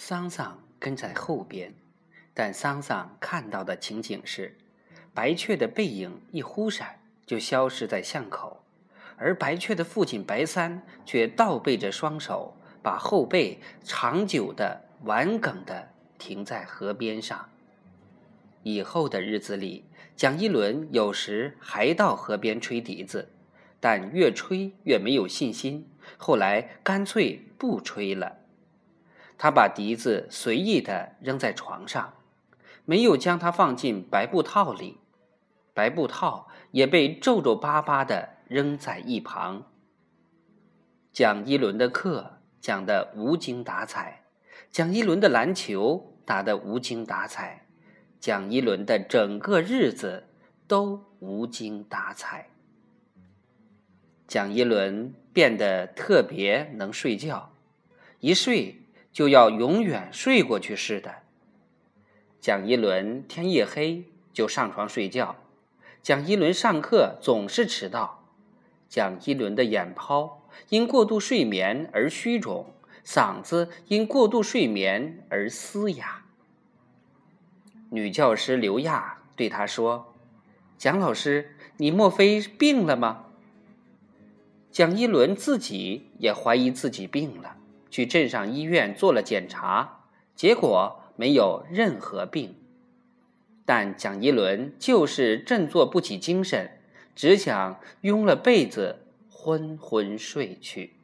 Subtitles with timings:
[0.00, 1.74] 桑桑跟在后边，
[2.32, 4.56] 但桑桑看到的情景是，
[5.12, 8.62] 白雀的背影一忽闪就消失在巷口，
[9.16, 17.48] 而白雀的父亲白三却倒背着双手，把后背长久的、顽梗的停在河边上。
[18.62, 23.30] 以后的日子里，蒋一伦有时还到河边吹笛子，
[23.80, 28.36] 但越吹越没有信心，后来干脆不吹了。
[29.38, 32.12] 他把笛子随意地扔在床上，
[32.84, 34.98] 没有将它放进白布套里，
[35.72, 39.70] 白布套也被皱皱巴巴地扔在一旁。
[41.12, 44.24] 蒋一伦的课讲得无精打采，
[44.72, 47.68] 蒋一伦的篮球打得无精打采，
[48.18, 50.24] 蒋一伦的整个日子
[50.66, 52.50] 都无精打采。
[54.26, 57.52] 蒋一伦变得特别能睡觉，
[58.18, 58.82] 一睡。
[59.18, 61.22] 就要永远睡过去似的。
[62.40, 65.34] 蒋一伦天一黑就上床睡觉，
[66.04, 68.22] 蒋一伦上课总是迟到，
[68.88, 72.72] 蒋一伦的眼泡因过度睡眠而虚肿，
[73.04, 76.22] 嗓子因过度睡眠而嘶哑。
[77.90, 80.14] 女教师刘亚对他说
[80.78, 83.24] ：“蒋老师，你莫非病了吗？”
[84.70, 87.56] 蒋一伦自己也怀疑自己病了。
[87.90, 92.54] 去镇上医院做了检查，结果没有任何病，
[93.64, 96.78] 但蒋一伦就是振作不起精神，
[97.14, 100.94] 只想拥了被子昏昏睡去。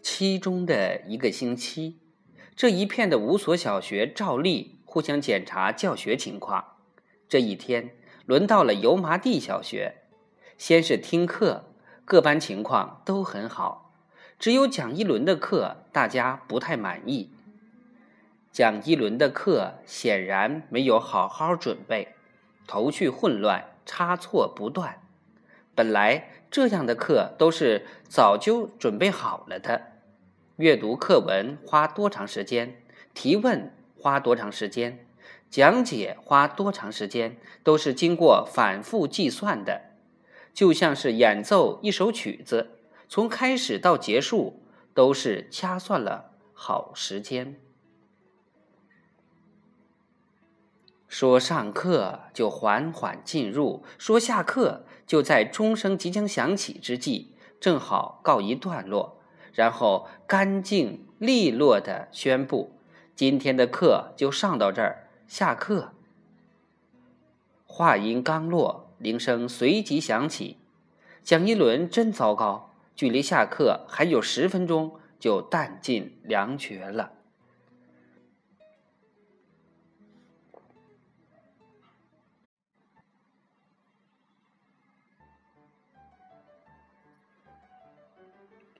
[0.00, 1.96] 期中的一个星期，
[2.54, 6.76] 这一片的五所小学照例互相检查教学情况。
[7.28, 7.90] 这一天，
[8.24, 9.96] 轮到了油麻地小学，
[10.56, 11.65] 先是听课。
[12.06, 13.90] 各班情况都很好，
[14.38, 17.30] 只有蒋一伦的课大家不太满意。
[18.52, 22.14] 蒋一伦的课显然没有好好准备，
[22.64, 25.02] 头绪混乱，差错不断。
[25.74, 29.94] 本来这样的课都是早就准备好了的，
[30.58, 32.80] 阅读课文花多长时间，
[33.14, 35.04] 提问花多长时间，
[35.50, 39.85] 讲解花多长时间，都是经过反复计算的。
[40.56, 42.70] 就像是演奏一首曲子，
[43.10, 44.62] 从开始到结束
[44.94, 47.60] 都是掐算了好时间。
[51.08, 59.20] 说上课就缓缓进入，说下课就在钟声即将响起之际，正好告一段落，
[59.52, 62.72] 然后干净利落的宣布
[63.14, 65.92] 今天的课就上到这儿，下课。
[67.66, 68.85] 话音刚落。
[68.98, 70.58] 铃声随即响起，
[71.22, 77.12] 蒋一伦真糟糕，距离下课还有十分钟，就弹尽粮绝了。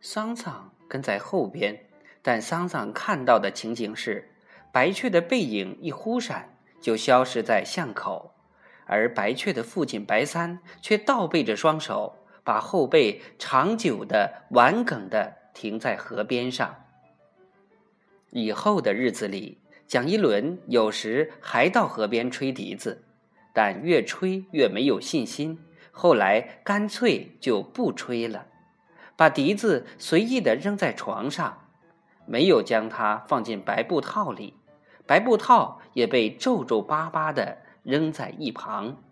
[0.00, 1.86] 桑桑跟在后边，
[2.20, 4.30] 但桑桑看到的情景是，
[4.70, 8.34] 白雀的背影一忽闪，就消失在巷口。
[8.92, 12.14] 而白雀的父亲白三却倒背着双手，
[12.44, 16.76] 把后背长久的、顽梗的停在河边上。
[18.32, 23.02] 以后的日子里，蒋一伦有时还到河边吹笛子，
[23.54, 25.58] 但越吹越没有信心，
[25.90, 28.46] 后来干脆就不吹了，
[29.16, 31.68] 把笛子随意的扔在床上，
[32.26, 34.54] 没有将它放进白布套里，
[35.06, 37.58] 白布套也被皱皱巴巴的。
[37.82, 39.02] 扔在一旁。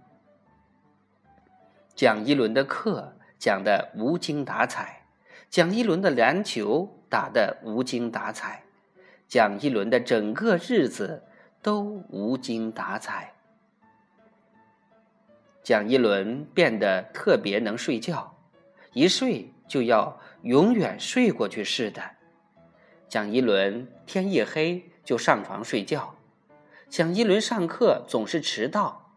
[1.95, 5.05] 蒋一伦的课讲得无精打采，
[5.49, 8.65] 蒋一伦的篮球打得无精打采，
[9.29, 11.25] 蒋一伦的整个日子
[11.61, 13.35] 都无精打采。
[15.63, 18.35] 蒋一伦变得特别能睡觉，
[18.93, 22.03] 一睡就要永远睡过去似的。
[23.09, 26.15] 蒋一伦天一黑就上床睡觉。
[26.91, 29.13] 蒋一伦上课总是迟到，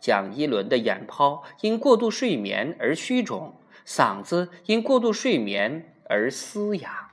[0.00, 3.54] 蒋一伦的眼泡因过度睡眠而虚肿，
[3.86, 7.12] 嗓子因过度睡眠而嘶哑。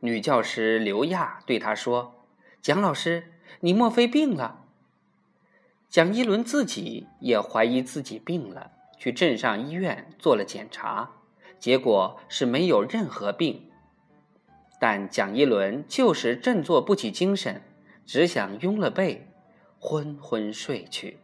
[0.00, 2.26] 女教师刘亚对他说
[2.60, 4.64] ：“蒋老师，你莫非病了？”
[5.88, 11.12] 蒋一伦自己也怀疑自己病了，去镇上医院做了检查，
[11.60, 13.70] 结果是没有任何病，
[14.80, 17.62] 但蒋一伦就是振作不起精神。
[18.04, 19.26] 只想拥了被，
[19.78, 21.18] 昏昏睡去。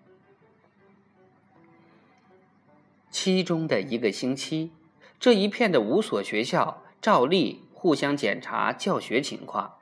[3.10, 4.72] 期中的一个星期，
[5.19, 9.75] 这一片的五所学校照例互相检查教学情况。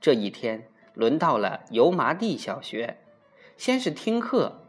[0.00, 2.98] 这一天轮到了油麻地小学，
[3.56, 4.62] 先是听课，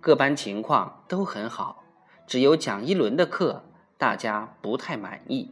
[0.00, 1.84] 各班情况都很好，
[2.26, 3.64] 只有蒋一轮的课
[3.98, 5.50] 大家不太满意。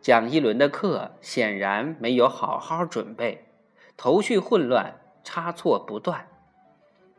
[0.00, 3.46] 蒋一轮的课显然没有好好准备，
[3.96, 6.28] 头绪混乱，差错不断。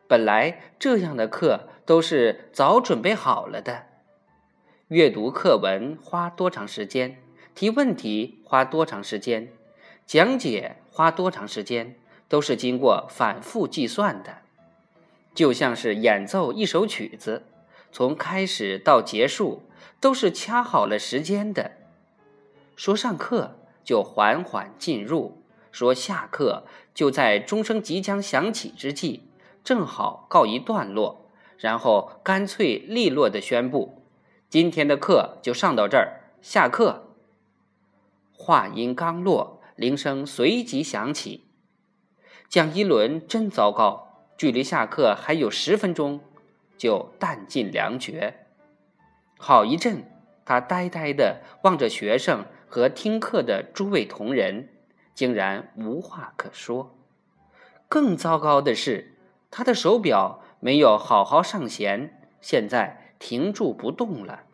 [0.08, 3.86] 本来这样的课都是早准备好了的，
[4.88, 7.16] 阅读课文花多长时间，
[7.54, 9.52] 提问题花多长时间。
[10.06, 11.96] 讲解花多长时间，
[12.28, 14.38] 都是经过反复计算的，
[15.34, 17.42] 就像是演奏一首曲子，
[17.90, 19.64] 从开始到结束
[20.00, 21.72] 都是掐好了时间的。
[22.76, 25.42] 说上课就缓缓进入，
[25.76, 26.64] 说下课
[26.94, 29.20] 就在钟声即将响起之际，
[29.62, 31.28] 正好告一段落，
[31.58, 34.02] 然后干脆利落的宣布：
[34.48, 37.08] 今天的课就上到这儿，下课。
[38.32, 39.60] 话音刚落。
[39.74, 41.44] 铃声随即响起，
[42.48, 46.20] 蒋一轮真糟糕，距离下课还有十分钟，
[46.78, 48.46] 就弹尽粮绝。
[49.36, 50.10] 好一阵，
[50.46, 54.70] 他呆呆地望着学生和听课的诸位同仁，
[55.16, 56.94] 竟然无话可说。
[57.88, 59.16] 更糟糕的是，
[59.50, 64.44] 他的手表没有好好上弦，现在停住不动了。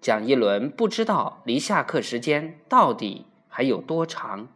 [0.00, 3.26] 蒋一轮不知道离下课时间到底。
[3.48, 4.48] 还有多长？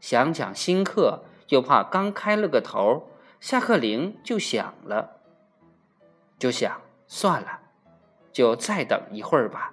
[0.00, 3.08] 想讲新课，又怕刚开了个头，
[3.38, 5.20] 下课铃就响了。
[6.36, 7.60] 就想算了，
[8.32, 9.72] 就再等一会儿吧。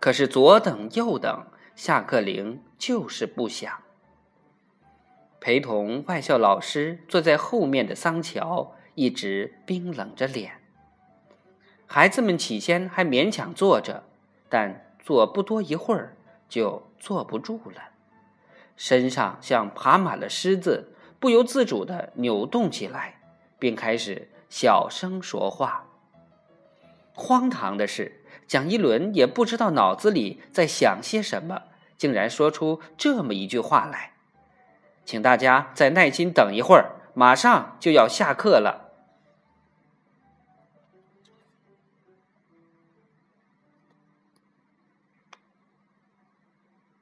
[0.00, 3.80] 可是左等右等，下课铃就是不响。
[5.40, 10.60] 陪同外校老师坐在后面的桑乔一直冰冷着脸。
[11.86, 14.04] 孩子们起先还勉强坐着，
[14.48, 16.16] 但坐不多一会儿。
[16.46, 17.82] 就坐不住了，
[18.76, 23.20] 身上像爬满了虱子，不由自主地扭动起来，
[23.58, 25.88] 并开始小声说话。
[27.12, 31.62] 荒唐的是，蒋一伦也不知道脑子里在想些什么，
[31.96, 34.12] 竟然说出这么一句话来
[35.04, 38.82] ：“请大家再耐心等一会儿，马上就要下课了。”